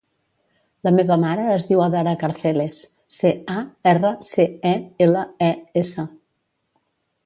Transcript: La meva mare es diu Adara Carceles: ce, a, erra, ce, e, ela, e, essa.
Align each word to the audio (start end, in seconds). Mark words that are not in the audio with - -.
La 0.87 0.93
meva 0.99 1.17
mare 1.23 1.43
es 1.57 1.67
diu 1.73 1.83
Adara 1.89 2.15
Carceles: 2.25 2.81
ce, 3.19 3.35
a, 3.59 3.61
erra, 3.95 4.15
ce, 4.35 4.51
e, 4.75 4.77
ela, 5.09 5.27
e, 5.53 5.55
essa. 5.87 6.13